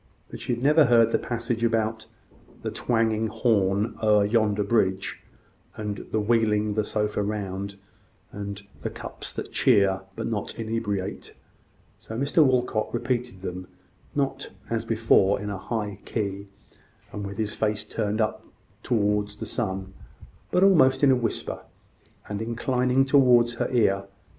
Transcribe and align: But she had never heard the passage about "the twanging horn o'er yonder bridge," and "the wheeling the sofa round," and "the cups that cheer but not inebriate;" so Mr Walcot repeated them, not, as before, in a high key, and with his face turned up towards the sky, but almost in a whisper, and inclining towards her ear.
But 0.31 0.39
she 0.39 0.55
had 0.55 0.63
never 0.63 0.85
heard 0.85 1.11
the 1.11 1.19
passage 1.19 1.63
about 1.63 2.07
"the 2.63 2.71
twanging 2.71 3.27
horn 3.27 3.95
o'er 4.01 4.25
yonder 4.25 4.63
bridge," 4.63 5.21
and 5.77 6.07
"the 6.09 6.19
wheeling 6.19 6.73
the 6.73 6.83
sofa 6.83 7.21
round," 7.21 7.75
and 8.31 8.63
"the 8.79 8.89
cups 8.89 9.31
that 9.33 9.51
cheer 9.51 10.01
but 10.15 10.25
not 10.25 10.57
inebriate;" 10.57 11.35
so 11.99 12.17
Mr 12.17 12.43
Walcot 12.43 12.91
repeated 12.91 13.41
them, 13.41 13.67
not, 14.15 14.49
as 14.71 14.85
before, 14.85 15.39
in 15.39 15.51
a 15.51 15.59
high 15.59 15.99
key, 16.03 16.47
and 17.11 17.23
with 17.23 17.37
his 17.37 17.53
face 17.53 17.83
turned 17.83 18.19
up 18.19 18.43
towards 18.81 19.35
the 19.37 19.45
sky, 19.45 19.83
but 20.49 20.63
almost 20.63 21.03
in 21.03 21.11
a 21.11 21.15
whisper, 21.15 21.61
and 22.27 22.41
inclining 22.41 23.05
towards 23.05 23.53
her 23.57 23.69
ear. 23.69 24.05